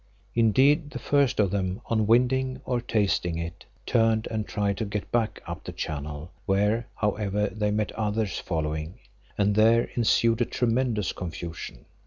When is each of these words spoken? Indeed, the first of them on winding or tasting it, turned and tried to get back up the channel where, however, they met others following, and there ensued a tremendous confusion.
Indeed, 0.33 0.89
the 0.89 0.97
first 0.97 1.39
of 1.39 1.51
them 1.51 1.79
on 1.85 2.07
winding 2.07 2.59
or 2.65 2.81
tasting 2.81 3.37
it, 3.37 3.65
turned 3.85 4.25
and 4.31 4.47
tried 4.47 4.77
to 4.77 4.85
get 4.85 5.11
back 5.11 5.43
up 5.45 5.63
the 5.63 5.71
channel 5.71 6.31
where, 6.47 6.87
however, 6.95 7.49
they 7.49 7.69
met 7.69 7.91
others 7.91 8.39
following, 8.39 8.95
and 9.37 9.53
there 9.53 9.91
ensued 9.95 10.41
a 10.41 10.45
tremendous 10.45 11.11
confusion. 11.13 11.85